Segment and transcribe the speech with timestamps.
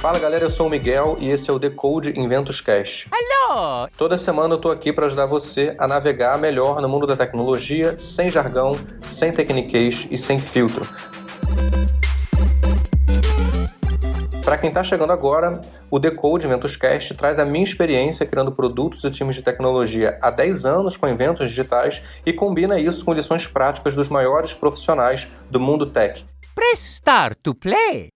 [0.00, 3.06] Fala galera, eu sou o Miguel e esse é o Decode Inventos Cast.
[3.10, 3.86] Alô!
[3.98, 7.98] Toda semana eu tô aqui para ajudar você a navegar melhor no mundo da tecnologia,
[7.98, 10.88] sem jargão, sem tecniquez e sem filtro.
[14.42, 15.60] Para quem está chegando agora,
[15.90, 20.30] o Decode Inventos Cast traz a minha experiência criando produtos e times de tecnologia há
[20.30, 25.60] 10 anos com eventos digitais e combina isso com lições práticas dos maiores profissionais do
[25.60, 26.24] mundo tech.
[26.54, 28.10] Press start to play.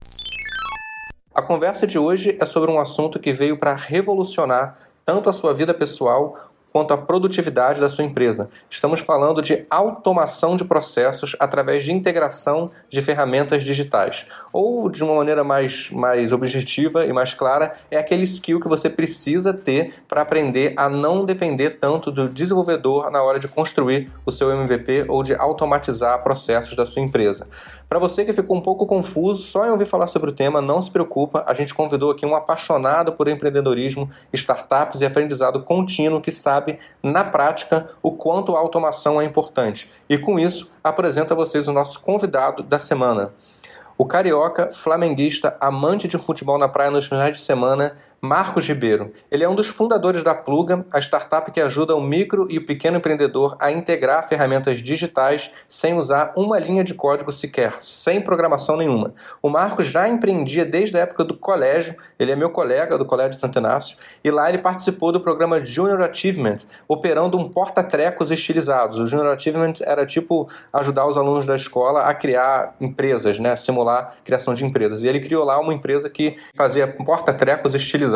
[1.34, 5.52] A conversa de hoje é sobre um assunto que veio para revolucionar tanto a sua
[5.52, 8.50] vida pessoal quanto à produtividade da sua empresa.
[8.68, 14.26] Estamos falando de automação de processos através de integração de ferramentas digitais.
[14.52, 18.90] Ou, de uma maneira mais, mais objetiva e mais clara, é aquele skill que você
[18.90, 24.32] precisa ter para aprender a não depender tanto do desenvolvedor na hora de construir o
[24.32, 27.46] seu MVP ou de automatizar processos da sua empresa.
[27.88, 30.82] Para você que ficou um pouco confuso só em ouvir falar sobre o tema, não
[30.82, 36.32] se preocupa, a gente convidou aqui um apaixonado por empreendedorismo, startups e aprendizado contínuo que
[36.32, 36.63] sabe,
[37.02, 39.90] na prática, o quanto a automação é importante.
[40.08, 43.32] E com isso, apresento a vocês o nosso convidado da semana.
[43.96, 49.12] O carioca, flamenguista, amante de futebol na praia nos finais de semana, Marcos Ribeiro.
[49.30, 52.66] Ele é um dos fundadores da Pluga, a startup que ajuda o micro e o
[52.66, 58.76] pequeno empreendedor a integrar ferramentas digitais sem usar uma linha de código sequer, sem programação
[58.76, 59.14] nenhuma.
[59.40, 63.38] O Marcos já empreendia desde a época do colégio, ele é meu colega do Colégio
[63.38, 66.56] Santo Inácio, e lá ele participou do programa Junior Achievement,
[66.88, 68.98] operando um porta-trecos estilizados.
[68.98, 73.83] O Junior Achievement era tipo ajudar os alunos da escola a criar empresas, né, simular
[73.88, 75.02] a criação de empresas.
[75.02, 78.14] E ele criou lá uma empresa que fazia porta-trecos estilizados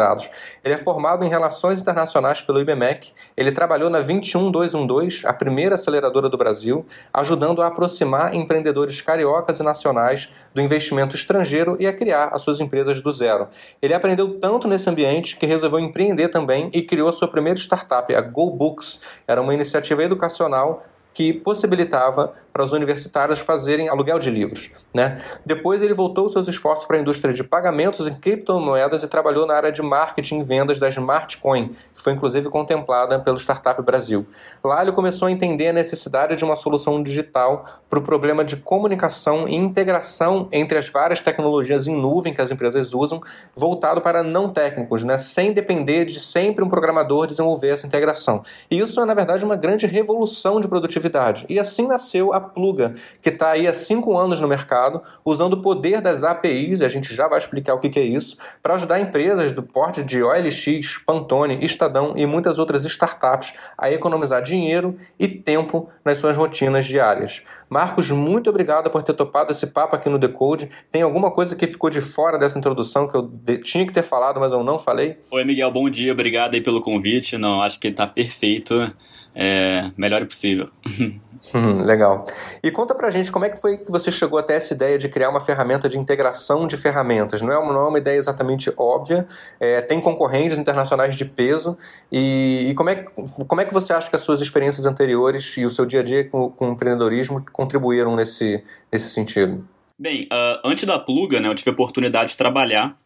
[0.64, 3.12] ele é formado em Relações Internacionais pelo IBMEC.
[3.36, 9.62] Ele trabalhou na 21212, a primeira aceleradora do Brasil, ajudando a aproximar empreendedores cariocas e
[9.62, 13.48] nacionais do investimento estrangeiro e a criar as suas empresas do zero.
[13.80, 18.20] Ele aprendeu tanto nesse ambiente que resolveu empreender também e criou sua primeira startup, a
[18.20, 19.00] GoBooks.
[19.26, 20.82] Era uma iniciativa educacional
[21.18, 24.70] que possibilitava para os universitários fazerem aluguel de livros.
[24.94, 25.20] Né?
[25.44, 29.54] Depois ele voltou seus esforços para a indústria de pagamentos em criptomoedas e trabalhou na
[29.54, 34.28] área de marketing e vendas da Smartcoin, que foi inclusive contemplada pelo Startup Brasil.
[34.62, 38.56] Lá ele começou a entender a necessidade de uma solução digital para o problema de
[38.56, 43.20] comunicação e integração entre as várias tecnologias em nuvem que as empresas usam,
[43.56, 45.18] voltado para não técnicos, né?
[45.18, 48.40] sem depender de sempre um programador desenvolver essa integração.
[48.70, 51.07] E isso é, na verdade, uma grande revolução de produtividade
[51.48, 55.62] E assim nasceu a Pluga, que está aí há cinco anos no mercado, usando o
[55.62, 58.74] poder das APIs, e a gente já vai explicar o que, que é isso, para
[58.74, 64.96] ajudar empresas do porte de OLX, Pantone, Estadão e muitas outras startups a economizar dinheiro
[65.18, 67.42] e tempo nas suas rotinas diárias.
[67.68, 70.68] Marcos, muito obrigado por ter topado esse papo aqui no Decode.
[70.90, 73.30] Tem alguma coisa que ficou de fora dessa introdução que eu
[73.62, 75.18] tinha que ter falado, mas eu não falei?
[75.30, 77.36] Oi, Miguel, bom dia, obrigado aí pelo convite.
[77.36, 78.92] Não, acho que está perfeito
[79.40, 80.68] é, melhor possível.
[81.54, 82.24] Hum, legal.
[82.64, 85.08] E conta pra gente como é que foi que você chegou até essa ideia de
[85.08, 87.40] criar uma ferramenta de integração de ferramentas.
[87.40, 89.24] Não é uma, não é uma ideia exatamente óbvia,
[89.60, 91.78] é, tem concorrentes internacionais de peso.
[92.10, 93.04] E, e, como, é,
[93.46, 96.02] como é que você acha que as suas experiências anteriores e o seu dia a
[96.02, 98.60] dia com, com o empreendedorismo contribuíram nesse,
[98.92, 99.64] nesse sentido?
[99.96, 102.96] Bem, uh, antes da Pluga, né, eu tive a oportunidade de trabalhar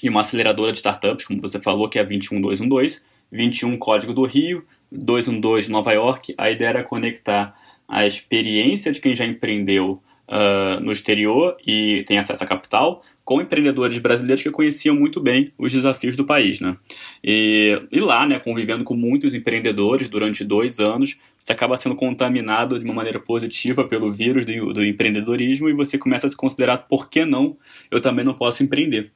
[0.00, 4.24] em uma aceleradora de startups, como você falou, que é a 21212, 21 Código do
[4.24, 7.54] Rio, 212 Nova York, a ideia era conectar
[7.88, 13.40] a experiência de quem já empreendeu uh, no exterior e tem acesso à capital com
[13.40, 16.76] empreendedores brasileiros que conheciam muito bem os desafios do país, né?
[17.24, 22.78] E, e lá, né, convivendo com muitos empreendedores durante dois anos, você acaba sendo contaminado
[22.78, 26.86] de uma maneira positiva pelo vírus do, do empreendedorismo e você começa a se considerar,
[26.88, 27.56] por que não,
[27.90, 29.10] eu também não posso empreender.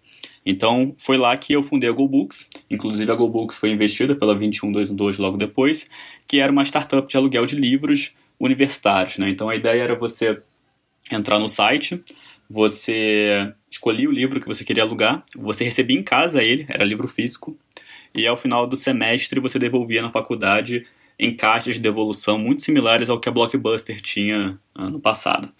[0.45, 2.49] Então, foi lá que eu fundei a GoBooks.
[2.71, 5.89] Inclusive, a GoBooks foi investida pela 21212 logo depois,
[6.27, 9.19] que era uma startup de aluguel de livros universitários.
[9.19, 9.29] Né?
[9.29, 10.41] Então, a ideia era você
[11.11, 12.03] entrar no site,
[12.49, 17.09] você escolhia o livro que você queria alugar, você recebia em casa ele, era livro
[17.09, 17.57] físico,
[18.15, 20.87] e ao final do semestre você devolvia na faculdade
[21.21, 25.51] em caixas de devolução muito similares ao que a Blockbuster tinha ano passado.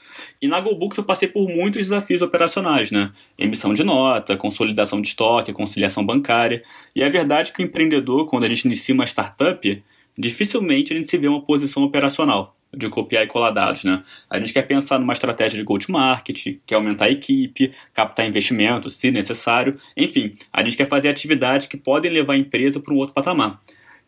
[0.41, 3.13] E na GoBooks eu passei por muitos desafios operacionais, né?
[3.39, 6.63] Emissão de nota, consolidação de estoque, conciliação bancária.
[6.97, 9.83] E é verdade que o empreendedor, quando a gente inicia uma startup,
[10.17, 14.03] dificilmente a gente se vê uma posição operacional de copiar e colar dados, né?
[14.31, 19.11] A gente quer pensar numa estratégia de go-to-market, quer aumentar a equipe, captar investimentos, se
[19.11, 19.77] necessário.
[19.95, 23.61] Enfim, a gente quer fazer atividades que podem levar a empresa para um outro patamar.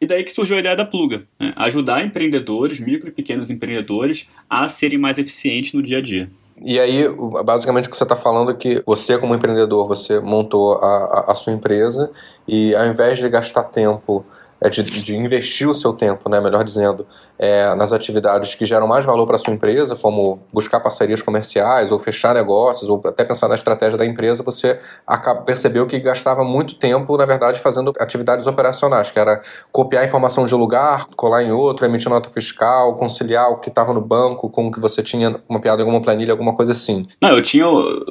[0.02, 1.52] E daí que surgiu a ideia da Pluga, né?
[1.54, 6.28] ajudar empreendedores, micro e pequenos empreendedores, a serem mais eficientes no dia a dia.
[6.60, 7.04] E aí,
[7.44, 11.32] basicamente, o que você está falando é que você, como empreendedor, você montou a, a,
[11.32, 12.10] a sua empresa
[12.49, 14.26] e ao invés de gastar tempo
[14.62, 17.05] é de, de, investir o seu tempo, né, melhor dizendo,
[17.37, 21.91] é, nas atividades que geram mais valor para a sua empresa, como buscar parcerias comerciais,
[21.91, 26.44] ou fechar negócios, ou até pensar na estratégia da empresa, você acaba, percebeu que gastava
[26.44, 29.41] muito tempo, na verdade, fazendo atividades operacionais, que era
[29.73, 33.93] copiar informação de um lugar, colar em outro, emitir nota fiscal, conciliar o que estava
[33.93, 37.06] no banco com o que você tinha mapeado em alguma planilha, alguma coisa assim.
[37.20, 37.67] Não, eu tinha,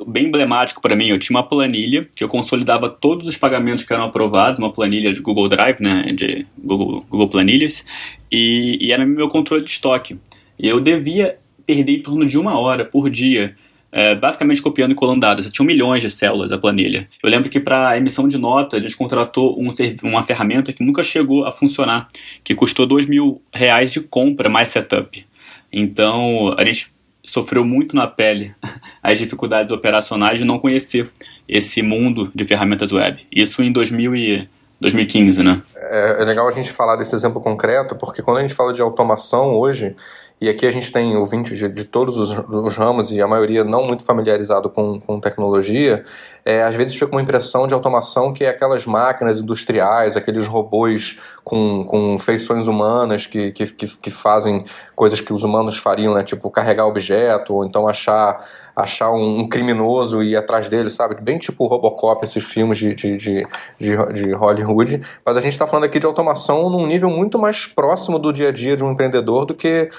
[0.05, 3.93] bem emblemático para mim, eu tinha uma planilha que eu consolidava todos os pagamentos que
[3.93, 7.85] eram aprovados, uma planilha de Google Drive, né, de Google, Google Planilhas,
[8.31, 10.19] e, e era meu controle de estoque.
[10.57, 13.55] E eu devia perder em torno de uma hora por dia
[13.91, 15.49] é, basicamente copiando e colando dados.
[15.51, 17.07] Tinha milhões de células a planilha.
[17.21, 19.73] Eu lembro que para emissão de nota, a gente contratou um,
[20.03, 22.07] uma ferramenta que nunca chegou a funcionar,
[22.43, 25.25] que custou dois mil reais de compra mais setup.
[25.71, 26.91] Então, a gente
[27.23, 28.53] sofreu muito na pele
[29.03, 31.09] as dificuldades operacionais de não conhecer
[31.47, 33.21] esse mundo de ferramentas web.
[33.31, 34.49] Isso em 2000 e
[34.81, 35.61] 2015, né?
[35.75, 38.81] É, é, legal a gente falar desse exemplo concreto, porque quando a gente fala de
[38.81, 39.95] automação hoje,
[40.41, 43.63] e aqui a gente tem ouvintes de, de todos os, os, ramos e a maioria
[43.63, 46.03] não muito familiarizado com, com tecnologia,
[46.43, 51.19] é, às vezes fica uma impressão de automação que é aquelas máquinas industriais, aqueles robôs
[51.43, 54.65] com, com feições humanas que, que, que, que fazem
[54.95, 56.23] coisas que os humanos fariam, né?
[56.23, 58.43] Tipo carregar objeto, ou então achar,
[58.75, 61.21] achar um, um criminoso e ir atrás dele, sabe?
[61.21, 63.47] Bem tipo Robocop, esses filmes de, de, de,
[63.77, 64.99] de, de Hollywood.
[65.23, 68.49] Mas a gente está falando aqui de automação num nível muito mais próximo do dia
[68.49, 69.89] a dia de um empreendedor do que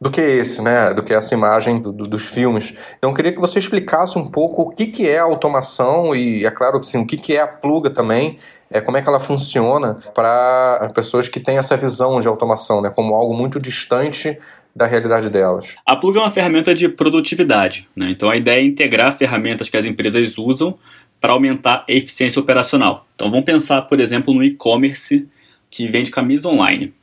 [0.00, 0.94] do que esse, né?
[0.94, 2.72] Do que essa imagem do, do, dos filmes.
[2.96, 6.44] Então, eu queria que você explicasse um pouco o que, que é a automação e,
[6.44, 8.36] é claro, assim, o que, que é a pluga também,
[8.70, 12.90] é, como é que ela funciona para pessoas que têm essa visão de automação, né?
[12.94, 14.38] Como algo muito distante
[14.74, 15.74] da realidade delas.
[15.84, 18.10] A pluga é uma ferramenta de produtividade, né?
[18.10, 20.78] Então, a ideia é integrar ferramentas que as empresas usam
[21.20, 23.06] para aumentar a eficiência operacional.
[23.16, 25.28] Então, vamos pensar, por exemplo, no e-commerce
[25.68, 26.94] que vende camisa online.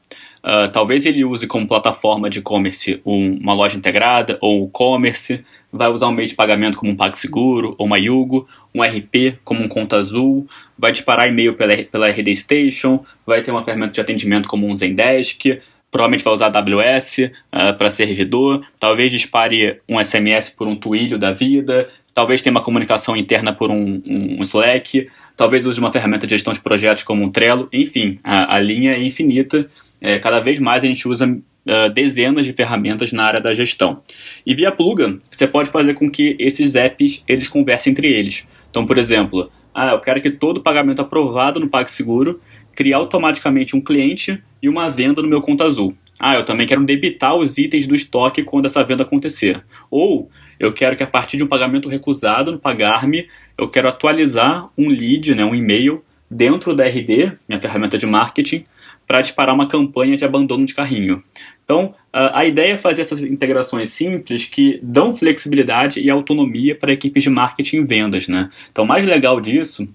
[0.46, 5.44] Uh, talvez ele use como plataforma de e-commerce um, uma loja integrada ou o e-commerce,
[5.74, 9.64] vai usar um meio de pagamento como um PagSeguro ou uma Yugo, um RP como
[9.64, 10.48] um Conta Azul,
[10.78, 14.78] vai disparar e-mail pela, pela RD Station, vai ter uma ferramenta de atendimento como um
[14.78, 15.60] Zendesk,
[15.92, 21.18] provavelmente vai usar AWS uh, ah, para servidor, talvez dispare um SMS por um Twilio
[21.18, 26.28] da vida, talvez tenha uma comunicação interna por um, um Slack, talvez use uma ferramenta
[26.28, 29.70] de gestão de projetos como um Trello, enfim, a, a linha é infinita.
[30.02, 34.02] É, cada vez mais a gente usa uh, dezenas de ferramentas na área da gestão.
[34.46, 38.48] E via Pluga, você pode fazer com que esses apps eles conversem entre eles.
[38.70, 42.40] Então, por exemplo, ah, eu quero que todo pagamento aprovado no PagSeguro
[42.74, 45.94] crie automaticamente um cliente e uma venda no meu conta azul.
[46.18, 49.62] Ah, eu também quero debitar os itens do estoque quando essa venda acontecer.
[49.92, 53.28] Ou eu quero que a partir de um pagamento recusado no Pagar-me,
[53.58, 56.02] eu quero atualizar um lead, né, um e-mail,
[56.32, 58.66] dentro da RD, minha ferramenta de marketing,
[59.08, 61.24] para disparar uma campanha de abandono de carrinho.
[61.64, 67.24] Então, a ideia é fazer essas integrações simples que dão flexibilidade e autonomia para equipes
[67.24, 68.28] de marketing e vendas.
[68.28, 68.50] Né?
[68.72, 69.88] Então, o mais legal disso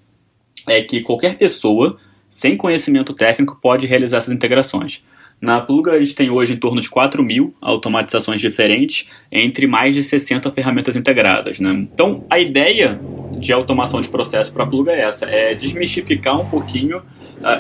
[0.68, 1.96] é que qualquer pessoa
[2.28, 5.04] sem conhecimento técnico pode realizar essas integrações.
[5.40, 9.94] Na Pluga, a gente tem hoje em torno de 4 mil automatizações diferentes entre mais
[9.94, 11.58] de 60 ferramentas integradas.
[11.58, 11.70] Né?
[11.70, 13.00] Então, a ideia
[13.38, 17.02] de automação de processo para a Pluga é essa, é desmistificar um pouquinho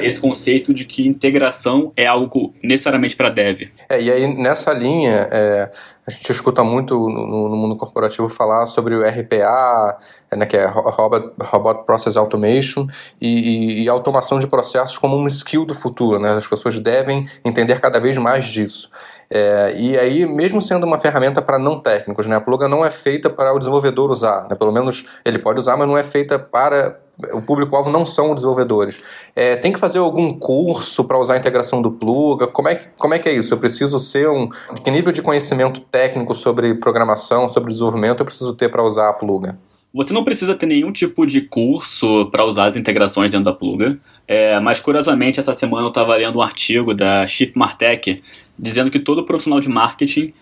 [0.00, 3.68] esse conceito de que integração é algo necessariamente para dev.
[3.88, 5.70] É, e aí, nessa linha, é,
[6.06, 9.98] a gente escuta muito no, no, mundo corporativo falar sobre o RPA,
[10.32, 12.86] né, que é Robot, Robot Process Automation,
[13.20, 16.18] e, e, e, automação de processos como um skill do futuro.
[16.18, 16.34] Né?
[16.34, 18.90] As pessoas devem entender cada vez mais disso.
[19.30, 22.90] É, e aí, mesmo sendo uma ferramenta para não técnicos, né, a Pluga não é
[22.90, 24.48] feita para o desenvolvedor usar.
[24.48, 24.56] Né?
[24.56, 26.98] Pelo menos ele pode usar, mas não é feita para
[27.32, 29.02] o público-alvo não são desenvolvedores.
[29.34, 32.46] É, tem que fazer algum curso para usar a integração do Pluga?
[32.46, 33.54] Como é, que, como é que é isso?
[33.54, 34.48] Eu preciso ser um.
[34.82, 39.12] Que nível de conhecimento técnico sobre programação, sobre desenvolvimento eu preciso ter para usar a
[39.12, 39.58] Pluga?
[39.92, 43.98] Você não precisa ter nenhum tipo de curso para usar as integrações dentro da Pluga,
[44.26, 48.22] é, mas curiosamente essa semana eu estava lendo um artigo da Chief Martech
[48.56, 50.32] dizendo que todo profissional de marketing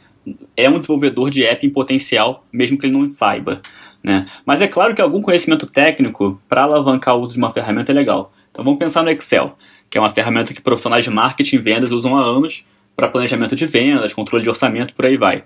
[0.55, 3.63] é um desenvolvedor de app em potencial, mesmo que ele não saiba.
[4.03, 4.27] Né?
[4.47, 7.95] Mas é claro que algum conhecimento técnico para alavancar o uso de uma ferramenta é
[7.95, 8.33] legal.
[8.51, 9.57] Então vamos pensar no Excel,
[9.91, 13.55] que é uma ferramenta que profissionais de marketing e vendas usam há anos para planejamento
[13.55, 15.45] de vendas, controle de orçamento, por aí vai.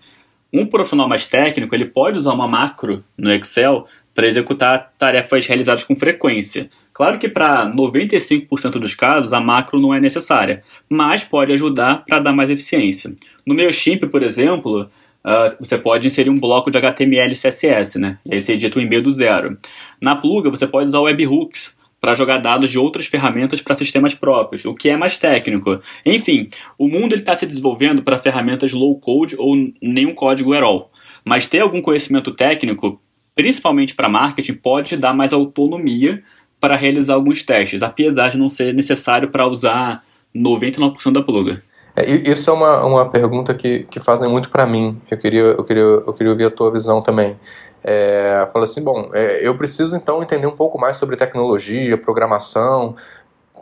[0.52, 5.84] Um profissional mais técnico ele pode usar uma macro no Excel para executar tarefas realizadas
[5.84, 6.68] com frequência.
[6.92, 12.18] Claro que para 95% dos casos a macro não é necessária, mas pode ajudar para
[12.18, 13.14] dar mais eficiência.
[13.46, 14.90] No MailChimp, por exemplo,
[15.24, 18.18] uh, você pode inserir um bloco de HTML e CSS, né?
[18.24, 19.58] E aí você edita o e-mail do zero.
[20.00, 24.64] Na Pluga, você pode usar webhooks para jogar dados de outras ferramentas para sistemas próprios,
[24.64, 25.80] o que é mais técnico.
[26.04, 30.90] Enfim, o mundo está se desenvolvendo para ferramentas low code ou nenhum código at all.
[31.24, 33.00] Mas ter algum conhecimento técnico,
[33.36, 36.24] principalmente para marketing, pode te dar mais autonomia
[36.60, 41.62] para realizar alguns testes, apesar de não ser necessário para usar 99% da pluga.
[41.94, 45.00] É, isso é uma, uma pergunta que, que fazem muito para mim.
[45.10, 47.38] Eu queria, eu, queria, eu queria ouvir a tua visão também.
[47.84, 52.94] É, fala assim, bom, é, eu preciso então entender um pouco mais sobre tecnologia, programação.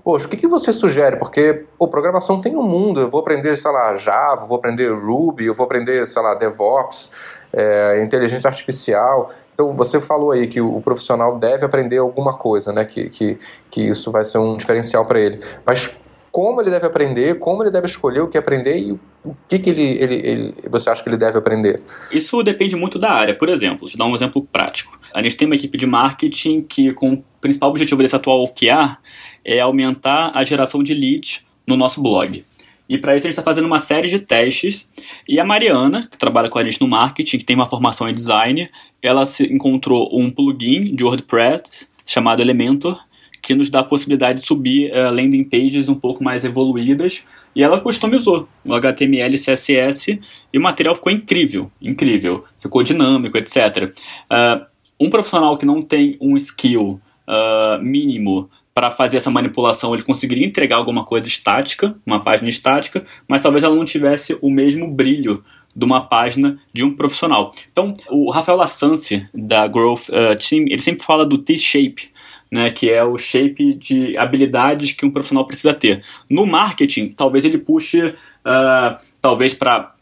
[0.04, 1.16] Poxa, o que, que você sugere?
[1.16, 3.00] Porque pô, programação tem um mundo.
[3.00, 7.10] Eu vou aprender, sei lá, Java, vou aprender Ruby, eu vou aprender, sei lá, DevOps,
[7.52, 9.30] é, inteligência artificial.
[9.52, 12.86] Então, você falou aí que o, profissional deve aprender alguma coisa, né?
[12.86, 13.36] Que, que,
[13.70, 15.38] que isso vai ser um diferencial para ele.
[15.66, 15.90] Mas
[16.30, 19.70] como ele deve aprender, como ele deve escolher o que aprender e o que, que
[19.70, 21.82] ele, ele, ele, você acha que ele deve aprender?
[22.12, 23.34] Isso depende muito da área.
[23.34, 24.98] Por exemplo, te dar um exemplo prático.
[25.12, 28.96] A gente tem uma equipe de marketing que, com o principal objetivo desse atual OKR,
[29.44, 32.44] é aumentar a geração de leads no nosso blog.
[32.88, 34.88] E para isso a gente está fazendo uma série de testes.
[35.28, 38.14] E a Mariana, que trabalha com a gente no marketing, que tem uma formação em
[38.14, 38.68] design,
[39.00, 43.00] ela encontrou um plugin de WordPress chamado Elementor,
[43.42, 47.24] que nos dá a possibilidade de subir uh, landing pages um pouco mais evoluídas.
[47.54, 50.20] E ela customizou o HTML CSS
[50.52, 52.44] e o material ficou incrível, incrível.
[52.60, 53.56] Ficou dinâmico, etc.
[53.86, 53.90] Uh,
[54.30, 54.66] eh,
[55.00, 60.46] um profissional que não tem um skill uh, mínimo para fazer essa manipulação, ele conseguiria
[60.46, 65.42] entregar alguma coisa estática, uma página estática, mas talvez ela não tivesse o mesmo brilho
[65.74, 67.50] de uma página de um profissional.
[67.70, 70.06] Então, o Rafael Lassance, da Growth
[70.38, 72.10] Team, ele sempre fala do T-shape,
[72.50, 76.02] né, que é o shape de habilidades que um profissional precisa ter.
[76.28, 79.94] No marketing, talvez ele puxe, uh, talvez para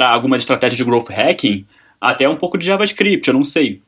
[0.00, 1.64] algumas estratégias de growth hacking,
[2.00, 3.80] até um pouco de JavaScript, eu não sei.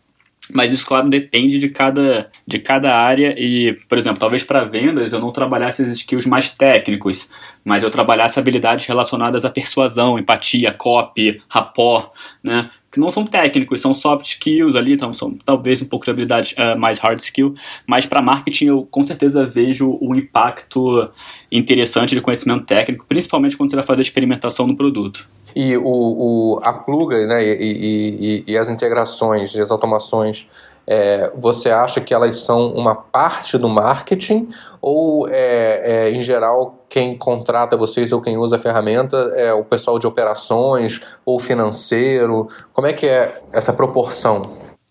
[0.53, 5.13] Mas isso, claro, depende de cada, de cada área e, por exemplo, talvez para vendas
[5.13, 7.31] eu não trabalhasse esses skills mais técnicos,
[7.65, 12.11] mas eu trabalhasse habilidades relacionadas à persuasão, empatia, copy, rapport,
[12.43, 12.71] né?
[12.95, 16.55] Que não são técnicos, são soft skills ali, então são talvez um pouco de habilidade
[16.57, 21.11] uh, mais hard skill, mas para marketing eu com certeza vejo um impacto
[21.51, 25.29] interessante de conhecimento técnico, principalmente quando você vai fazer experimentação no produto.
[25.57, 30.47] E o, o, a pluga né, e, e, e as integrações e as automações,
[30.87, 34.49] é, você acha que elas são uma parte do marketing
[34.81, 39.65] ou, é, é, em geral, quem contrata vocês ou quem usa a ferramenta é o
[39.65, 42.49] pessoal de operações ou financeiro?
[42.73, 44.47] Como é que é essa proporção?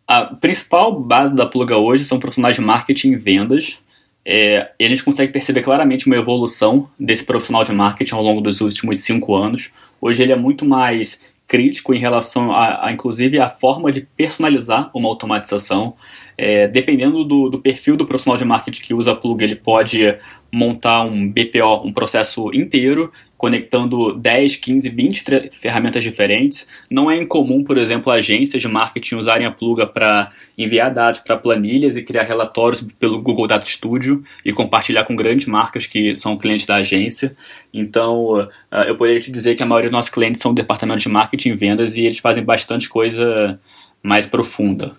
[0.08, 3.82] A principal base da Pluga hoje são profissionais de marketing e vendas.
[4.26, 8.40] É, e a gente consegue perceber claramente uma evolução desse profissional de marketing ao longo
[8.40, 9.72] dos últimos cinco anos.
[10.02, 14.90] Hoje ele é muito mais crítico em relação a, a inclusive, a forma de personalizar
[14.94, 15.96] uma automatização.
[16.36, 20.18] É, dependendo do, do, perfil do profissional de marketing que usa a plug, ele pode
[20.52, 23.12] montar um BPO, um processo inteiro,
[23.44, 26.66] conectando 10, 15, 20 ferramentas diferentes.
[26.90, 31.36] Não é incomum, por exemplo, agências de marketing usarem a Pluga para enviar dados para
[31.36, 36.38] planilhas e criar relatórios pelo Google Data Studio e compartilhar com grandes marcas que são
[36.38, 37.36] clientes da agência.
[37.74, 41.10] Então, ah, eu poderia te dizer que a maioria dos nossos clientes são departamentos de
[41.10, 43.60] marketing e vendas e eles fazem bastante coisa
[44.02, 44.96] mais profunda.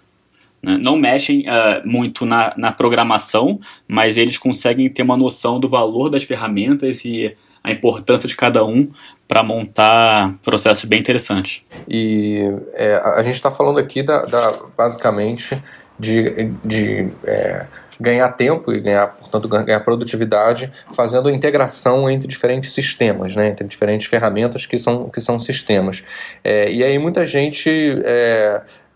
[0.62, 0.76] Né?
[0.76, 3.58] Não mexem uh, muito na, na programação,
[3.88, 7.34] mas eles conseguem ter uma noção do valor das ferramentas e
[7.64, 8.90] a importância de cada um
[9.26, 11.64] para montar processos bem interessantes.
[11.88, 12.42] E
[12.74, 15.60] é, a gente está falando aqui da, da, basicamente
[15.98, 17.66] de, de é,
[17.98, 24.06] ganhar tempo e ganhar, portanto, ganhar produtividade fazendo integração entre diferentes sistemas, né, entre diferentes
[24.06, 26.02] ferramentas que são, que são sistemas.
[26.42, 27.70] É, e aí muita gente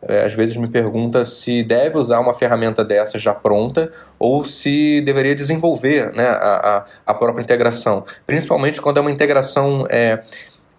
[0.03, 5.01] é, às vezes me pergunta se deve usar uma ferramenta dessa já pronta ou se
[5.01, 8.05] deveria desenvolver né, a, a, própria integração.
[8.27, 9.87] Principalmente quando é uma integração.
[9.91, 10.21] É,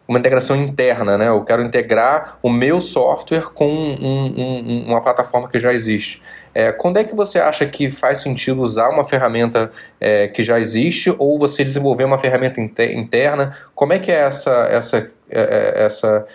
[0.07, 1.27] uma integração interna, né?
[1.27, 6.19] Eu quero integrar o meu software com um, um, uma plataforma que já existe.
[6.51, 10.59] É, quando é que você acha que faz sentido usar uma ferramenta é, que já
[10.59, 13.55] existe ou você desenvolver uma ferramenta interna?
[13.75, 16.25] Como é que é essa, essa, é, é, essa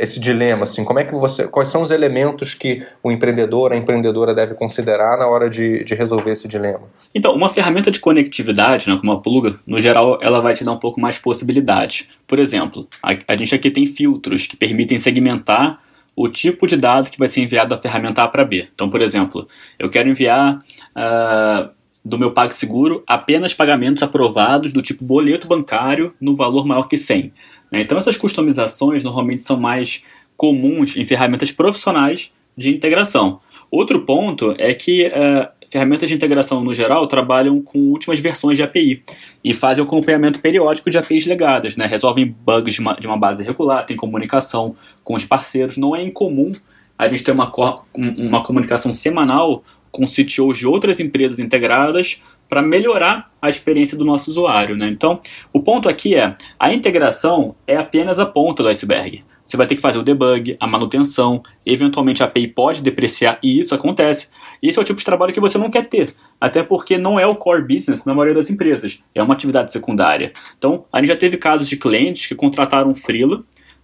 [0.00, 3.76] esse dilema, assim, como é que você, quais são os elementos que o empreendedor, a
[3.76, 6.80] empreendedora deve considerar na hora de, de resolver esse dilema?
[7.14, 10.72] Então, uma ferramenta de conectividade, né, como a Pluga, no geral, ela vai te dar
[10.72, 12.08] um pouco mais possibilidade.
[12.26, 15.78] Por exemplo, a, a gente aqui tem filtros que permitem segmentar
[16.16, 18.68] o tipo de dado que vai ser enviado da ferramenta A para B.
[18.74, 19.46] Então, por exemplo,
[19.78, 20.56] eu quero enviar
[20.96, 21.70] uh,
[22.04, 27.32] do meu PagSeguro apenas pagamentos aprovados do tipo boleto bancário no valor maior que 100.
[27.70, 27.82] Né?
[27.82, 30.02] Então essas customizações normalmente são mais
[30.36, 33.40] comuns em ferramentas profissionais de integração.
[33.70, 38.62] Outro ponto é que uh, ferramentas de integração no geral trabalham com últimas versões de
[38.62, 39.02] API
[39.44, 41.86] e fazem acompanhamento periódico de APIs legadas, né?
[41.86, 45.76] resolvem bugs de uma, de uma base regular, tem comunicação com os parceiros.
[45.76, 46.50] Não é incomum
[46.98, 47.50] a gente ter uma,
[47.94, 54.30] uma comunicação semanal com CTOs de outras empresas integradas para melhorar a experiência do nosso
[54.30, 54.76] usuário.
[54.76, 54.88] Né?
[54.90, 55.20] Então,
[55.52, 59.24] o ponto aqui é, a integração é apenas a ponta do iceberg.
[59.50, 63.58] Você vai ter que fazer o debug, a manutenção, eventualmente a API pode depreciar, e
[63.58, 64.30] isso acontece.
[64.62, 67.26] Esse é o tipo de trabalho que você não quer ter, até porque não é
[67.26, 70.32] o core business na maioria das empresas, é uma atividade secundária.
[70.56, 72.94] Então, a gente já teve casos de clientes que contrataram um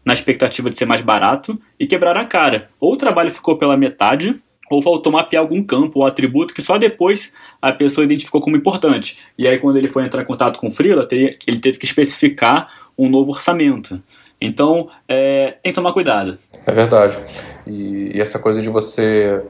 [0.05, 2.71] na expectativa de ser mais barato e quebraram a cara.
[2.79, 6.79] Ou o trabalho ficou pela metade, ou faltou mapear algum campo ou atributo que só
[6.79, 9.19] depois a pessoa identificou como importante.
[9.39, 12.69] E aí, quando ele foi entrar em contato com o Freela, ele teve que especificar
[12.99, 14.03] um novo orçamento.
[14.41, 16.37] Então, é, tem que tomar cuidado.
[16.67, 17.19] É verdade.
[17.67, 19.43] E, e essa coisa de você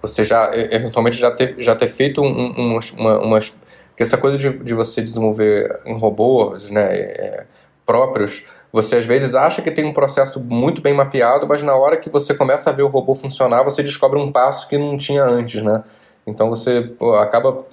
[0.00, 3.54] você já eventualmente já ter, já ter feito um, um, uma, umas
[3.96, 7.46] essa coisa de, de você desenvolver um robôs né, é,
[7.86, 11.96] próprios você às vezes acha que tem um processo muito bem mapeado mas na hora
[11.96, 15.24] que você começa a ver o robô funcionar você descobre um passo que não tinha
[15.24, 15.84] antes né
[16.26, 17.64] então você pô, acaba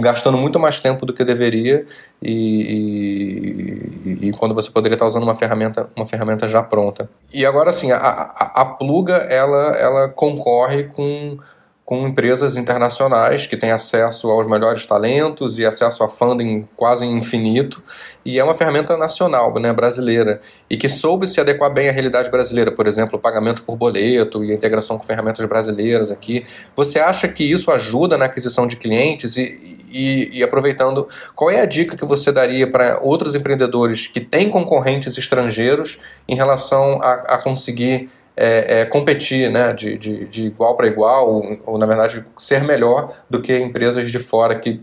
[0.00, 1.84] gastando muito mais tempo do que deveria
[2.22, 7.10] e, e, e, quando você poderia estar usando uma ferramenta, uma ferramenta já pronta.
[7.32, 11.36] E agora sim, a, a, a Pluga ela, ela concorre com
[11.84, 17.82] com empresas internacionais que têm acesso aos melhores talentos e acesso a funding quase infinito,
[18.24, 22.30] e é uma ferramenta nacional, né, brasileira, e que soube se adequar bem à realidade
[22.30, 26.46] brasileira, por exemplo, o pagamento por boleto e a integração com ferramentas brasileiras aqui.
[26.74, 31.60] Você acha que isso ajuda na aquisição de clientes e, e, e aproveitando, qual é
[31.60, 37.12] a dica que você daria para outros empreendedores que têm concorrentes estrangeiros em relação a,
[37.34, 41.86] a conseguir é, é, competir né, de, de, de igual para igual, ou, ou, na
[41.86, 44.80] verdade ser melhor do que empresas de fora que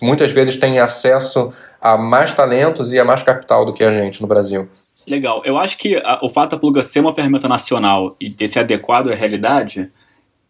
[0.00, 4.20] muitas vezes têm acesso a mais talentos e a mais capital do que a gente
[4.20, 4.68] no Brasil.
[5.06, 5.42] Legal.
[5.44, 8.58] Eu acho que a, o fato da Pluga ser uma ferramenta nacional e ter se
[8.58, 9.90] adequado à realidade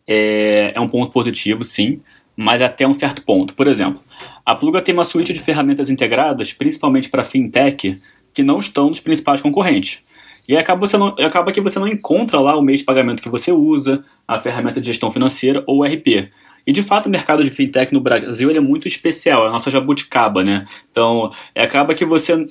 [0.06, 2.00] é, é um ponto positivo, sim,
[2.36, 3.54] mas até um certo ponto.
[3.54, 4.00] Por exemplo,
[4.44, 8.00] a Pluga tem uma suíte de ferramentas integradas, principalmente para fintech,
[8.32, 10.02] que não estão nos principais concorrentes.
[10.46, 13.28] E acaba, você não, acaba que você não encontra lá o meio de pagamento que
[13.28, 16.30] você usa, a ferramenta de gestão financeira ou o RP.
[16.66, 19.70] E de fato o mercado de fintech no Brasil é muito especial, é a nossa
[19.70, 20.64] jabuticaba, né?
[20.90, 22.46] Então, acaba que você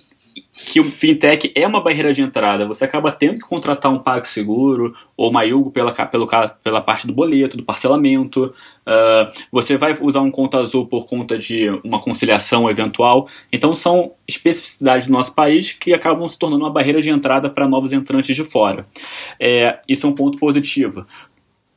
[0.51, 2.65] que o fintech é uma barreira de entrada.
[2.65, 6.27] Você acaba tendo que contratar um PagSeguro ou uma Yugo pela, pelo,
[6.63, 8.53] pela parte do boleto, do parcelamento.
[8.85, 13.27] Uh, você vai usar um conta azul por conta de uma conciliação eventual.
[13.51, 17.67] Então são especificidades do nosso país que acabam se tornando uma barreira de entrada para
[17.67, 18.85] novos entrantes de fora.
[19.39, 21.05] É, isso é um ponto positivo.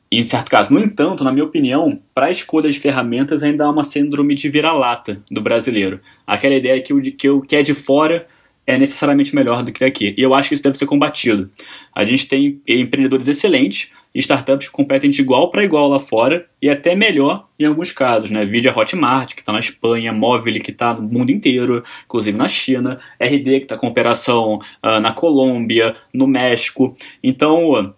[0.09, 0.73] Em certo caso.
[0.73, 4.49] No entanto, na minha opinião, para a escolha de ferramentas ainda há uma síndrome de
[4.49, 5.99] vira-lata do brasileiro.
[6.25, 8.25] Aquela ideia que o que, o que é de fora
[8.67, 10.13] é necessariamente melhor do que daqui.
[10.17, 11.49] E eu acho que isso deve ser combatido.
[11.95, 16.45] A gente tem empreendedores excelentes e startups que competem de igual para igual lá fora
[16.61, 18.45] e até melhor em alguns casos, né?
[18.45, 22.49] Vídeo a Hotmart, que está na Espanha, Móvel, que está no mundo inteiro, inclusive na
[22.49, 26.93] China, RD, que está com operação uh, na Colômbia, no México.
[27.23, 27.93] Então,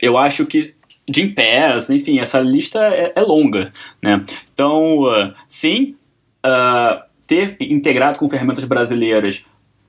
[0.00, 0.74] eu acho que
[1.06, 4.22] de Pass, enfim, essa lista é, é longa, né?
[4.52, 5.96] Então, uh, sim,
[6.44, 9.46] uh, ter integrado com ferramentas brasileiras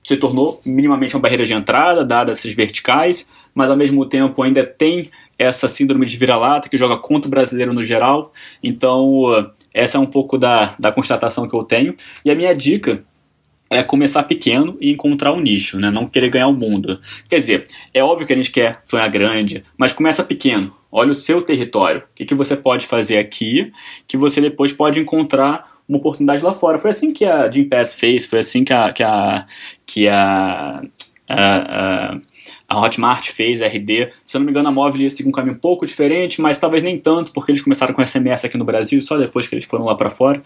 [0.10, 4.66] se tornou minimamente uma barreira de entrada, dadas essas verticais, mas ao mesmo tempo ainda
[4.66, 8.34] tem essa síndrome de vira-lata que joga contra o brasileiro no geral.
[8.64, 11.94] Então, essa é um pouco da, da constatação que eu tenho.
[12.26, 13.04] E a minha dica
[13.70, 15.92] é começar pequeno e encontrar um nicho, né?
[15.92, 17.00] não querer ganhar o mundo.
[17.30, 20.74] Quer dizer, é óbvio que a gente quer sonhar grande, mas começa pequeno.
[20.92, 22.02] Olha o seu território.
[22.02, 23.72] O que, que você pode fazer aqui
[24.08, 26.78] que você depois pode encontrar uma oportunidade lá fora.
[26.78, 29.46] Foi assim que a Jim Pass fez, foi assim que a, que a,
[29.88, 30.82] que a,
[31.28, 32.18] a,
[32.68, 34.10] a Hotmart fez, a RD.
[34.24, 36.60] Se eu não me engano, a Móvel ia seguir um caminho um pouco diferente, mas
[36.60, 39.66] talvez nem tanto, porque eles começaram com SMS aqui no Brasil, só depois que eles
[39.66, 40.44] foram lá para fora.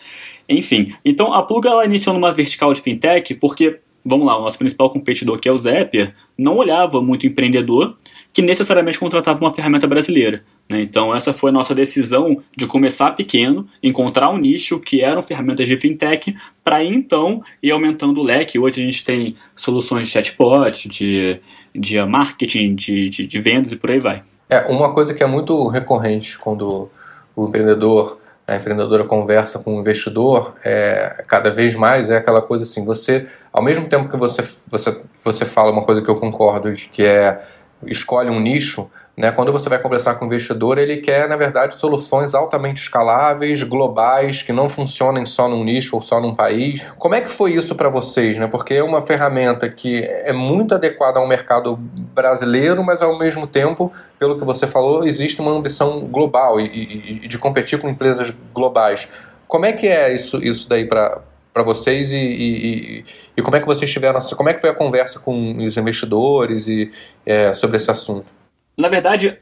[0.47, 4.57] Enfim, então a Pluga ela iniciou numa vertical de fintech, porque, vamos lá, o nosso
[4.57, 7.95] principal competidor, que é o Zapier, não olhava muito empreendedor,
[8.33, 10.43] que necessariamente contratava uma ferramenta brasileira.
[10.67, 10.81] Né?
[10.81, 15.67] Então, essa foi a nossa decisão de começar pequeno, encontrar um nicho que eram ferramentas
[15.67, 18.57] de fintech, para então ir aumentando o leque.
[18.57, 21.39] Hoje a gente tem soluções de chatbot, de,
[21.75, 24.23] de marketing, de, de, de vendas e por aí vai.
[24.49, 26.89] É, uma coisa que é muito recorrente quando
[27.35, 32.63] o empreendedor a empreendedora conversa com o investidor, é, cada vez mais é aquela coisa
[32.63, 36.71] assim, você, ao mesmo tempo que você, você, você fala uma coisa que eu concordo,
[36.73, 37.39] de que é
[37.87, 41.75] escolhe um nicho, né, quando você vai conversar com o investidor, ele quer, na verdade,
[41.75, 46.83] soluções altamente escaláveis, globais, que não funcionem só num nicho ou só num país.
[46.97, 48.37] Como é que foi isso para vocês?
[48.37, 48.47] Né?
[48.47, 53.91] Porque é uma ferramenta que é muito adequada ao mercado brasileiro, mas ao mesmo tempo,
[54.17, 58.33] pelo que você falou, existe uma ambição global e, e, e de competir com empresas
[58.53, 59.07] globais.
[59.47, 61.21] Como é que é isso, isso daí para
[61.53, 63.03] para vocês e, e,
[63.37, 66.67] e, como é que vocês tiveram, como é que foi a conversa com os investidores
[66.67, 66.89] e
[67.25, 68.33] é, sobre esse assunto?
[68.75, 69.37] Na verdade,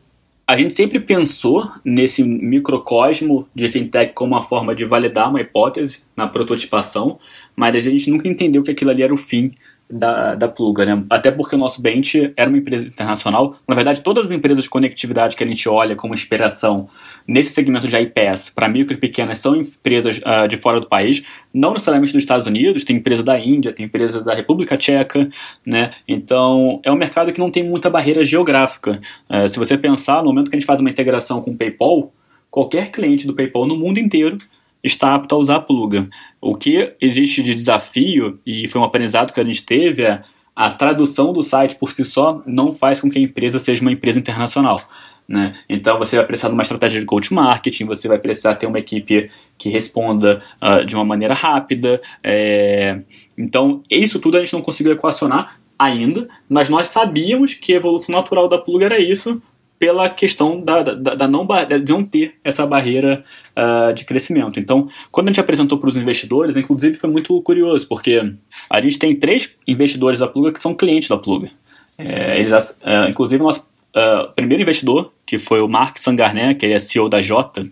[0.46, 6.04] a gente sempre pensou nesse microcosmo de fintech como uma forma de validar uma hipótese
[6.16, 7.18] na prototipação,
[7.56, 9.52] mas a gente nunca entendeu que aquilo ali era o fim
[9.92, 11.04] da, da Pluga, né?
[11.10, 13.56] Até porque o nosso Bench era uma empresa internacional.
[13.68, 16.88] Na verdade, todas as empresas de conectividade que a gente olha como inspiração
[17.28, 21.24] nesse segmento de IPS para micro e pequenas são empresas uh, de fora do país,
[21.54, 25.28] não necessariamente dos Estados Unidos, tem empresa da Índia, tem empresa da República Tcheca,
[25.66, 25.92] né?
[26.08, 29.00] Então, é um mercado que não tem muita barreira geográfica.
[29.30, 32.12] Uh, se você pensar, no momento que a gente faz uma integração com o PayPal,
[32.50, 34.38] qualquer cliente do PayPal no mundo inteiro
[34.84, 36.10] está apto a usar a pluga.
[36.40, 40.22] O que existe de desafio, e foi um aprendizado que a gente teve, é
[40.56, 43.92] a tradução do site por si só não faz com que a empresa seja uma
[43.92, 44.82] empresa internacional.
[45.28, 45.54] Né?
[45.70, 48.80] Então você vai precisar de uma estratégia de coach marketing, você vai precisar ter uma
[48.80, 52.02] equipe que responda uh, de uma maneira rápida.
[52.24, 53.02] É...
[53.38, 58.14] Então, isso tudo a gente não conseguiu equacionar ainda, mas nós sabíamos que a evolução
[58.14, 59.42] natural da plug era isso,
[59.82, 61.44] pela questão da, da, da não,
[61.84, 63.24] de não ter essa barreira
[63.58, 64.60] uh, de crescimento.
[64.60, 68.32] Então, quando a gente apresentou para os investidores, inclusive foi muito curioso, porque
[68.70, 71.50] a gente tem três investidores da Pluga que são clientes da Pluga.
[71.98, 76.64] É, eles, uh, inclusive, o nosso uh, primeiro investidor, que foi o Mark Sangarné, que
[76.64, 77.68] ele é CEO da Jota,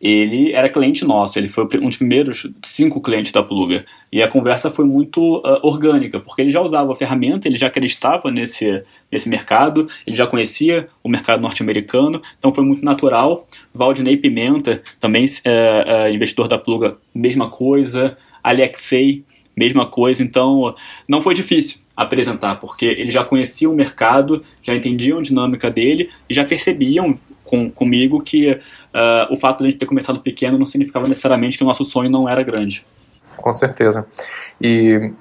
[0.00, 3.84] ele era cliente nosso, ele foi um dos primeiros cinco clientes da Pluga.
[4.10, 7.66] E a conversa foi muito uh, orgânica, porque ele já usava a ferramenta, ele já
[7.66, 8.82] acreditava nesse,
[9.12, 13.46] nesse mercado, ele já conhecia o mercado norte-americano, então foi muito natural.
[13.74, 18.16] Valdinei Pimenta, também uh, uh, investidor da Pluga, mesma coisa.
[18.42, 19.22] Alexei,
[19.54, 20.22] mesma coisa.
[20.22, 20.74] Então
[21.06, 26.08] não foi difícil apresentar, porque eles já conheciam o mercado, já entendiam a dinâmica dele
[26.28, 27.18] e já percebiam
[27.50, 31.58] com, comigo que uh, o fato de a gente ter começado pequeno não significava necessariamente
[31.58, 32.86] que o nosso sonho não era grande.
[33.36, 34.06] Com certeza.
[34.60, 35.12] E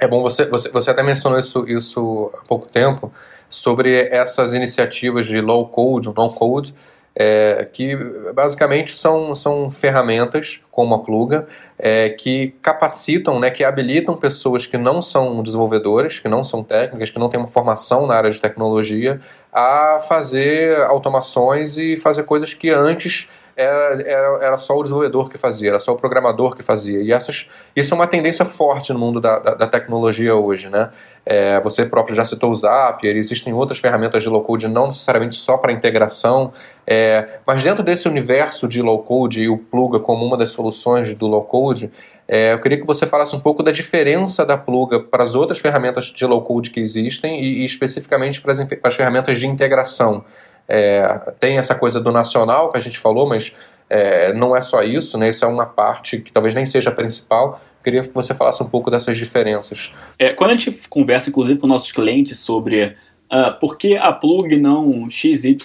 [0.00, 3.12] é bom, você, você, você até mencionou isso, isso há pouco tempo,
[3.48, 6.74] sobre essas iniciativas de low code, no code,
[7.22, 7.94] é, que
[8.34, 11.46] basicamente são, são ferramentas como a Pluga
[11.78, 17.10] é, que capacitam, né, que habilitam pessoas que não são desenvolvedores, que não são técnicas,
[17.10, 19.20] que não têm uma formação na área de tecnologia,
[19.52, 23.28] a fazer automações e fazer coisas que antes
[23.60, 27.00] era, era, era só o desenvolvedor que fazia, era só o programador que fazia.
[27.00, 30.68] E essas, isso é uma tendência forte no mundo da, da, da tecnologia hoje.
[30.68, 30.90] Né?
[31.24, 35.56] É, você próprio já citou o Zapier, existem outras ferramentas de low-code, não necessariamente só
[35.56, 36.52] para integração,
[36.86, 41.26] é, mas dentro desse universo de low-code e o Pluga como uma das soluções do
[41.26, 41.90] low-code,
[42.26, 45.58] é, eu queria que você falasse um pouco da diferença da Pluga para as outras
[45.58, 50.24] ferramentas de low-code que existem e, e especificamente para as, para as ferramentas de integração.
[50.68, 53.52] É, tem essa coisa do nacional que a gente falou, mas
[53.90, 55.28] é, não é só isso, né?
[55.28, 57.60] Isso é uma parte que talvez nem seja a principal.
[57.82, 59.92] Queria que você falasse um pouco dessas diferenças.
[60.16, 62.96] É, quando a gente conversa, inclusive, com nossos clientes sobre
[63.30, 65.56] uh, por que a plug não XYZ,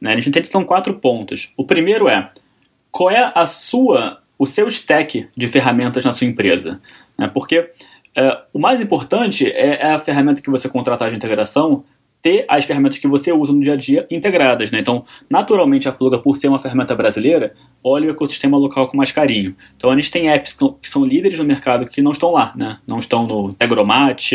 [0.00, 0.12] né?
[0.12, 1.52] a gente entende que são quatro pontos.
[1.54, 2.30] O primeiro é
[2.90, 6.80] qual é a sua, o seu stack de ferramentas na sua empresa,
[7.18, 7.30] né?
[7.32, 11.84] Porque uh, o mais importante é, é a ferramenta que você contratar de integração
[12.20, 14.70] ter as ferramentas que você usa no dia a dia integradas.
[14.70, 14.80] Né?
[14.80, 19.12] Então, naturalmente, a Pluga, por ser uma ferramenta brasileira, olha o ecossistema local com mais
[19.12, 19.54] carinho.
[19.76, 22.52] Então, a gente tem apps que são líderes no mercado que não estão lá.
[22.56, 22.78] Né?
[22.86, 24.32] Não estão no Tegromat,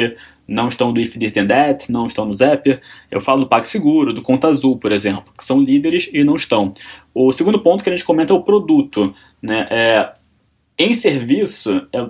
[0.47, 2.81] não estão no If This Then That, não estão no Zapier.
[3.11, 6.73] Eu falo do PagSeguro, do Conta Azul, por exemplo, que são líderes e não estão.
[7.13, 9.13] O segundo ponto que a gente comenta é o produto.
[9.41, 9.67] Né?
[9.69, 10.13] É,
[10.77, 12.09] em serviço, é,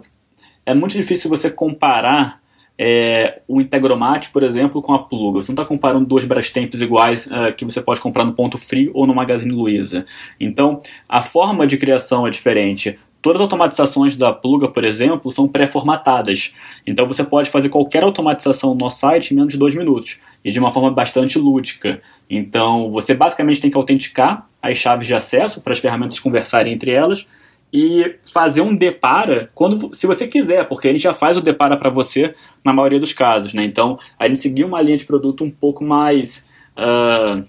[0.67, 2.42] é muito difícil você comparar
[2.77, 5.41] é, o Integromat, por exemplo, com a Pluga.
[5.41, 8.91] Você não está comparando dois Brastemps iguais uh, que você pode comprar no Ponto Frio
[8.93, 10.05] ou no Magazine Luiza.
[10.39, 12.97] Então, a forma de criação é diferente.
[13.21, 16.53] Todas as automatizações da Pluga, por exemplo, são pré-formatadas.
[16.86, 20.51] Então você pode fazer qualquer automatização no nosso site em menos de dois minutos e
[20.51, 22.01] de uma forma bastante lúdica.
[22.29, 26.91] Então você basicamente tem que autenticar as chaves de acesso para as ferramentas conversarem entre
[26.91, 27.25] elas
[27.73, 31.89] e fazer um depara quando se você quiser, porque gente já faz o depara para
[31.89, 33.63] você na maioria dos casos, né?
[33.63, 37.43] Então a gente seguiu uma linha de produto um pouco mais uh,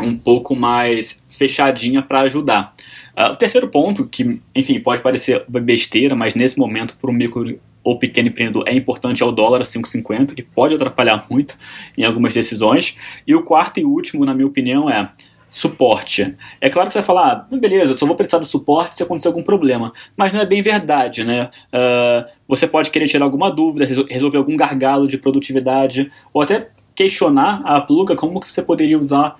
[0.00, 2.74] um pouco mais fechadinha para ajudar.
[3.14, 7.60] Uh, o terceiro ponto, que enfim pode parecer besteira, mas nesse momento para um micro
[7.84, 11.58] ou pequeno empreendedor é importante é o dólar a 5,50, que pode atrapalhar muito
[11.98, 12.96] em algumas decisões.
[13.26, 15.10] E o quarto e último, na minha opinião, é
[15.52, 16.34] suporte.
[16.62, 19.02] É claro que você vai falar, ah, beleza, eu só vou precisar do suporte se
[19.02, 19.92] acontecer algum problema.
[20.16, 21.50] Mas não é bem verdade, né?
[21.68, 27.60] Uh, você pode querer tirar alguma dúvida, resolver algum gargalo de produtividade, ou até questionar
[27.66, 29.36] a pluga como que você poderia usar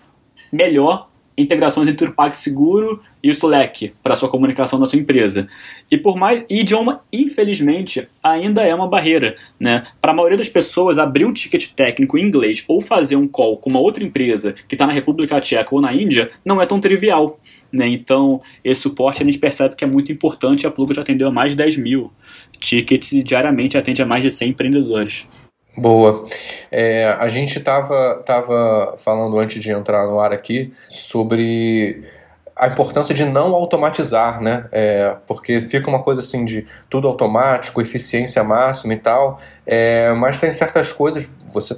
[0.53, 1.09] melhor
[1.43, 5.47] integrações entre o PagSeguro e o Slack para sua comunicação na sua empresa.
[5.91, 9.85] E por mais idioma, infelizmente, ainda é uma barreira, né?
[10.01, 13.57] Para a maioria das pessoas, abrir um ticket técnico em inglês ou fazer um call
[13.57, 16.81] com uma outra empresa que está na República Tcheca ou na Índia não é tão
[16.81, 17.39] trivial,
[17.73, 17.87] né?
[17.87, 20.67] Então, esse suporte a gente percebe que é muito importante.
[20.67, 22.13] A Plug já atendeu a mais de 10 mil
[22.59, 25.27] tickets e diariamente atende a mais de 100 empreendedores.
[25.77, 26.27] Boa.
[26.71, 32.03] É, a gente estava tava falando antes de entrar no ar aqui sobre
[32.55, 34.67] a importância de não automatizar, né?
[34.71, 39.41] É, porque fica uma coisa assim de tudo automático, eficiência máxima e tal.
[39.67, 41.75] É, mas tem certas coisas, você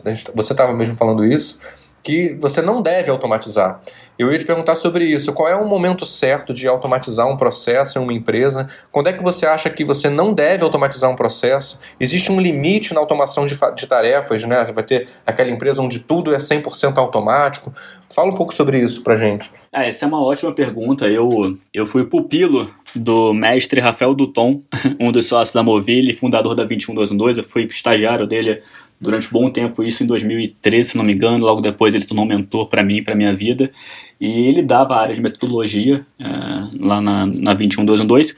[0.52, 1.60] estava mesmo falando isso,
[2.02, 3.80] que você não deve automatizar.
[4.16, 5.32] Eu ia te perguntar sobre isso.
[5.32, 8.68] Qual é o momento certo de automatizar um processo em uma empresa?
[8.90, 11.80] Quando é que você acha que você não deve automatizar um processo?
[11.98, 14.64] Existe um limite na automação de, de tarefas, né?
[14.64, 17.74] Você vai ter aquela empresa onde tudo é 100% automático.
[18.14, 19.50] Fala um pouco sobre isso pra gente.
[19.72, 21.08] Ah, essa é uma ótima pergunta.
[21.08, 24.62] Eu, eu fui pupilo do mestre Rafael Duton,
[25.00, 27.40] um dos sócios da Movile, fundador da 21212.
[27.40, 28.62] Eu fui estagiário dele
[29.00, 31.44] durante um bom tempo, isso em 2013, se não me engano.
[31.44, 33.70] Logo depois ele se tornou mentor para mim, para minha vida.
[34.20, 36.24] E ele dava área de metodologia é,
[36.80, 38.34] lá na, na 21212.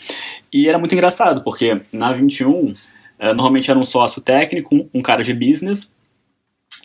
[0.53, 2.73] E era muito engraçado, porque na 21
[3.19, 5.91] é, normalmente era um sócio técnico, um cara de business.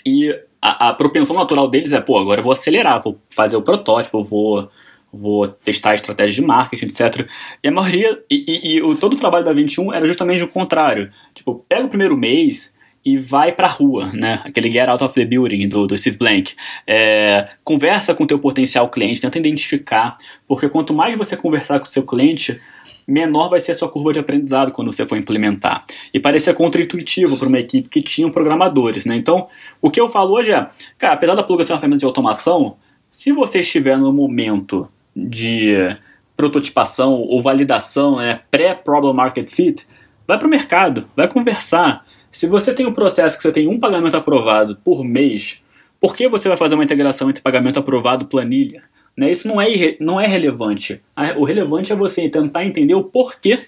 [0.05, 3.61] E a, a propensão natural deles é, pô, agora eu vou acelerar, vou fazer o
[3.61, 4.69] protótipo, vou
[5.13, 7.27] vou testar estratégias de marketing, etc.
[7.61, 10.47] E a maioria, e, e, e o, todo o trabalho da 21 era justamente o
[10.47, 11.09] contrário.
[11.33, 12.73] Tipo, pega o primeiro mês,
[13.03, 14.41] e vai pra rua, né?
[14.45, 16.53] Aquele get out of the building do, do Steve Blank.
[16.85, 21.85] É, conversa com o teu potencial cliente, tenta identificar, porque quanto mais você conversar com
[21.85, 22.59] o seu cliente,
[23.07, 25.83] menor vai ser a sua curva de aprendizado quando você for implementar.
[26.13, 29.15] E parecia contraintuitivo para uma equipe que tinha programadores, né?
[29.15, 29.47] Então,
[29.81, 32.77] o que eu falo hoje é, cara, apesar da Pluga ser uma ferramenta de automação,
[33.09, 35.97] se você estiver no momento de
[36.37, 39.85] prototipação ou validação, né, pré-problem market fit,
[40.27, 43.79] vai para o mercado, vai conversar, se você tem um processo que você tem um
[43.79, 45.63] pagamento aprovado por mês,
[45.99, 48.81] por que você vai fazer uma integração entre pagamento aprovado e planilha?
[49.15, 49.29] Né?
[49.29, 49.67] Isso não é,
[49.99, 51.01] não é relevante.
[51.37, 53.59] O relevante é você tentar entender o porquê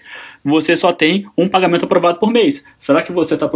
[0.42, 2.64] você só tem um pagamento aprovado por mês.
[2.78, 3.48] Será que você está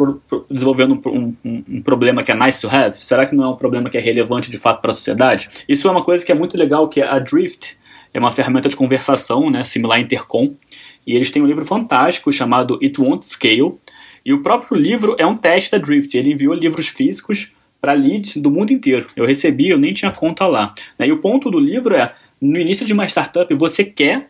[0.51, 2.94] desenvolvendo um, um, um, problema que é nice to have?
[2.94, 5.49] Será que não é um problema que é relevante de fato para a sociedade?
[5.68, 7.79] Isso é uma coisa que é muito legal, que é a Drift
[8.12, 10.55] é uma ferramenta de conversação, né, similar a Intercom,
[11.07, 13.79] e eles têm um livro fantástico chamado It Won't Scale,
[14.24, 16.16] e o próprio livro é um teste da Drift.
[16.16, 19.07] Ele enviou livros físicos para leads do mundo inteiro.
[19.16, 20.72] Eu recebi, eu nem tinha conta lá.
[20.98, 24.28] E o ponto do livro é: no início de uma startup, você quer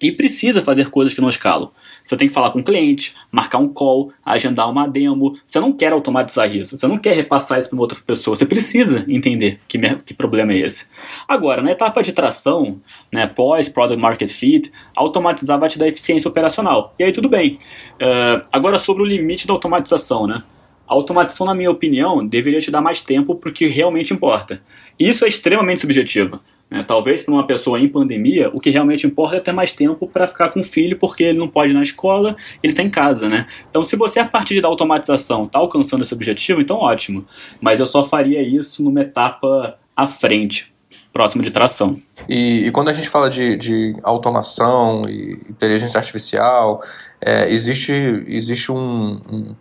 [0.00, 1.70] e precisa fazer coisas que não escalam.
[2.04, 5.38] Você tem que falar com o cliente, marcar um call, agendar uma demo.
[5.46, 8.34] Você não quer automatizar isso, você não quer repassar isso para outra pessoa.
[8.34, 10.86] Você precisa entender que, que problema é esse.
[11.28, 12.80] Agora, na etapa de tração,
[13.12, 16.94] né, pós Product Market Fit, automatizar vai te dar eficiência operacional.
[16.98, 17.58] E aí tudo bem.
[17.94, 20.42] Uh, agora sobre o limite da automatização, né?
[20.90, 24.60] A automatização, na minha opinião, deveria te dar mais tempo para o que realmente importa.
[24.98, 26.40] Isso é extremamente subjetivo.
[26.70, 26.84] Né?
[26.86, 30.26] Talvez para uma pessoa em pandemia, o que realmente importa é ter mais tempo para
[30.26, 33.28] ficar com o filho, porque ele não pode ir na escola, ele está em casa.
[33.28, 33.46] Né?
[33.68, 37.26] Então, se você, a partir da automatização, está alcançando esse objetivo, então ótimo.
[37.60, 40.72] Mas eu só faria isso numa etapa à frente,
[41.12, 41.96] próximo de tração.
[42.28, 46.80] E, e quando a gente fala de, de automação e inteligência artificial,
[47.20, 47.92] é, existe,
[48.28, 49.56] existe um, um,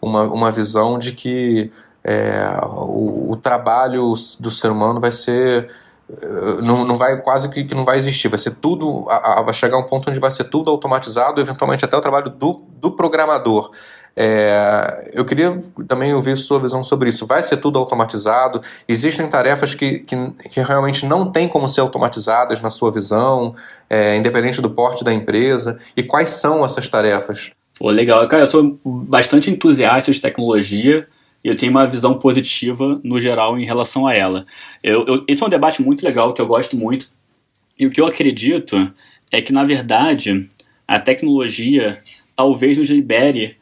[0.00, 1.70] uma, uma visão de que
[2.04, 5.68] é, o, o trabalho do ser humano vai ser
[6.62, 9.54] não, não vai quase que, que não vai existir, vai ser tudo, a, a, vai
[9.54, 13.70] chegar um ponto onde vai ser tudo automatizado, eventualmente até o trabalho do, do programador.
[14.14, 17.26] É, eu queria também ouvir sua visão sobre isso.
[17.26, 18.60] Vai ser tudo automatizado?
[18.86, 20.16] Existem tarefas que, que,
[20.50, 23.54] que realmente não tem como ser automatizadas na sua visão,
[23.88, 25.78] é, independente do porte da empresa?
[25.96, 27.52] E quais são essas tarefas?
[27.78, 28.28] Pô, legal.
[28.28, 31.08] Cara, eu sou bastante entusiasta de tecnologia
[31.44, 34.46] e eu tenho uma visão positiva no geral em relação a ela.
[34.82, 37.10] Eu, eu, esse é um debate muito legal que eu gosto muito.
[37.78, 38.92] E o que eu acredito
[39.30, 40.48] é que, na verdade,
[40.86, 41.98] a tecnologia
[42.36, 43.56] talvez nos libere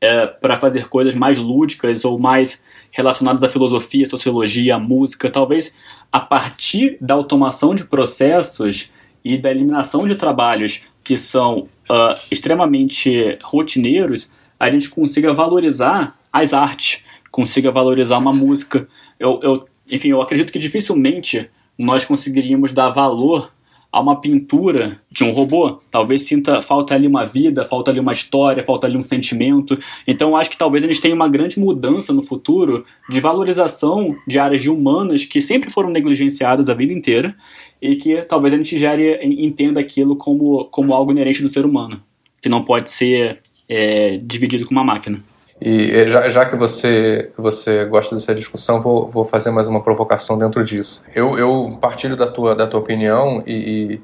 [0.00, 2.62] é, para fazer coisas mais lúdicas ou mais
[2.92, 5.28] relacionadas à filosofia, sociologia, à música.
[5.28, 5.74] Talvez
[6.12, 8.92] a partir da automação de processos
[9.24, 16.52] e da eliminação de trabalhos que são uh, extremamente rotineiros, a gente consiga valorizar as
[16.52, 18.88] artes, consiga valorizar uma música.
[19.18, 19.58] Eu, eu,
[19.90, 23.52] enfim, eu acredito que dificilmente nós conseguiríamos dar valor
[23.96, 25.80] a uma pintura de um robô.
[25.90, 29.78] Talvez sinta falta ali uma vida, falta ali uma história, falta ali um sentimento.
[30.06, 34.38] Então acho que talvez a gente tenha uma grande mudança no futuro de valorização de
[34.38, 37.34] áreas de humanas que sempre foram negligenciadas a vida inteira
[37.80, 42.02] e que talvez a gente gere, entenda aquilo como, como algo inerente do ser humano,
[42.42, 45.22] que não pode ser é, dividido com uma máquina.
[45.60, 49.82] E já, já que, você, que você gosta dessa discussão, vou, vou fazer mais uma
[49.82, 51.02] provocação dentro disso.
[51.14, 54.00] Eu, eu partilho da tua, da tua opinião e,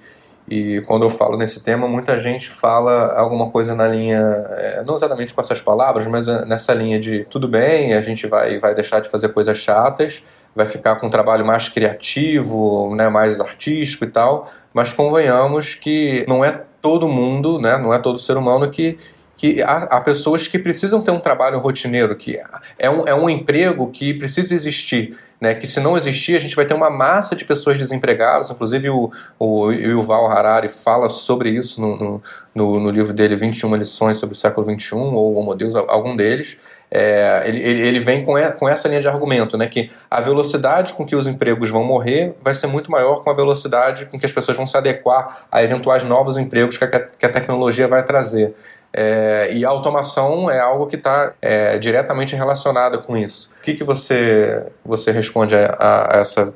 [0.49, 4.83] e, e quando eu falo nesse tema, muita gente fala alguma coisa na linha, é,
[4.87, 8.59] não exatamente com essas palavras, mas é, nessa linha de tudo bem, a gente vai,
[8.59, 10.23] vai deixar de fazer coisas chatas,
[10.57, 16.25] vai ficar com um trabalho mais criativo, né, mais artístico e tal, mas convenhamos que
[16.27, 18.97] não é todo mundo, né, não é todo ser humano que
[19.43, 22.41] que há, há, pessoas que precisam ter um trabalho rotineiro, que
[22.79, 25.53] é um, é um emprego que precisa existir, né?
[25.53, 29.11] que se não existir a gente vai ter uma massa de pessoas desempregadas, inclusive o,
[29.41, 32.23] o Yuval Harari fala sobre isso no,
[32.55, 36.57] no, no livro dele 21 lições sobre o século XXI, ou Homo Deus, algum deles,
[36.95, 41.07] é, ele, ele vem com, com essa linha de argumento, né, que a velocidade com
[41.07, 44.33] que os empregos vão morrer vai ser muito maior com a velocidade com que as
[44.33, 48.55] pessoas vão se adequar a eventuais novos empregos que a, que a tecnologia vai trazer.
[48.93, 53.51] É, e a automação é algo que está é, diretamente relacionado com isso.
[53.59, 56.53] O que, que você, você responde a, a, essa,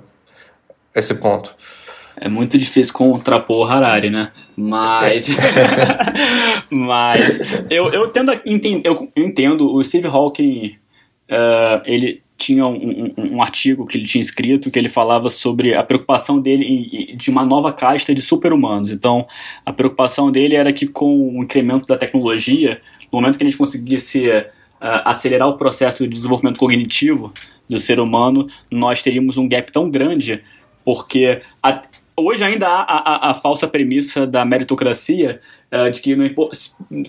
[0.94, 1.56] a esse ponto?
[2.18, 4.32] É muito difícil contrapor Harari, né?
[4.56, 5.28] Mas.
[6.70, 7.40] mas.
[7.70, 10.76] Eu, eu, tendo entender, eu entendo, o Steve Hawking.
[11.28, 15.74] Uh, ele tinha um, um, um, artigo que ele tinha escrito que ele falava sobre
[15.74, 18.92] a preocupação dele de uma nova casta de super-humanos.
[18.92, 19.26] Então,
[19.64, 23.58] a preocupação dele era que com o incremento da tecnologia, no momento que a gente
[23.58, 24.44] conseguisse uh,
[25.04, 27.32] acelerar o processo de desenvolvimento cognitivo
[27.68, 30.42] do ser humano, nós teríamos um gap tão grande,
[30.84, 31.82] porque a,
[32.16, 35.40] hoje ainda há a, a, a, falsa premissa da meritocracia
[35.72, 36.56] uh, de que não importa.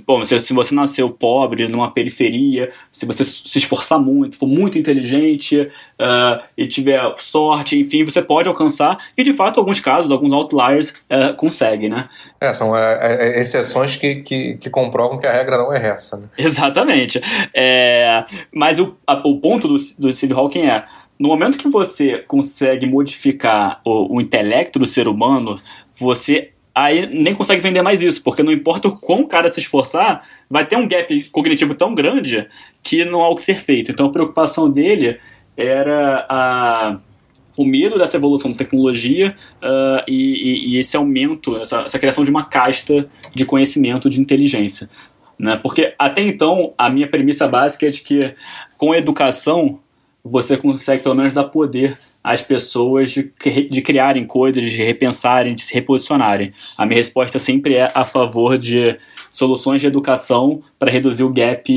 [0.06, 4.78] Bom, se, se, você nasceu pobre, numa periferia, se você se esforçar muito, for muito
[4.78, 8.98] inteligente uh, e tiver sorte, enfim, você pode alcançar.
[9.18, 12.10] E de fato, alguns casos, alguns outliers uh, conseguem, né?
[12.40, 16.18] É, são é, é, exceções que, que, que, comprovam que a regra não é essa.
[16.18, 16.28] Né?
[16.38, 17.22] Exatamente.
[17.54, 20.86] É, mas o, a, o ponto do, do Steve Hawking é
[21.20, 25.60] no momento que você consegue modificar o, o intelecto do ser humano,
[25.96, 29.60] você aí nem consegue vender mais isso, porque não importa o quão o cara se
[29.60, 32.48] esforçar, vai ter um gap cognitivo tão grande
[32.84, 33.92] que não há o que ser feito.
[33.92, 35.18] Então a preocupação dele
[35.58, 37.00] era a,
[37.58, 42.30] o medo dessa evolução da tecnologia uh, e, e, esse aumento, essa, essa, criação de
[42.30, 44.88] uma casta de conhecimento, de inteligência.
[45.40, 45.58] Né?
[45.58, 48.36] Porque até então a minha premissa básica é de que
[48.78, 49.80] com educação
[50.30, 53.32] você consegue pelo menos dar poder às pessoas de,
[53.70, 56.54] de criarem coisas, de repensarem, de se reposicionarem.
[56.78, 58.98] A minha resposta sempre é a favor de
[59.32, 61.72] soluções de educação para reduzir o gap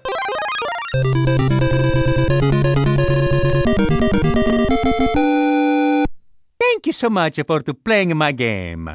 [6.80, 8.88] Thank you so much for playing my game.